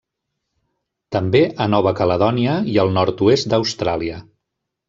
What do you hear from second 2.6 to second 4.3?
i al nord-oest d'Austràlia.